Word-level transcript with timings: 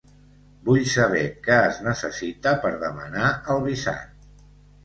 Vull 0.69 0.79
saber 0.93 1.19
què 1.49 1.59
es 1.67 1.77
necessita 1.89 2.57
per 2.65 2.75
demanar 2.87 3.29
el 3.57 3.63
visat. 3.71 4.29